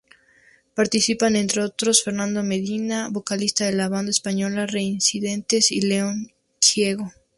[0.73, 7.13] Participan entre otros Fernando Madina, vocalista de la banda española Reincidentes y León Gieco.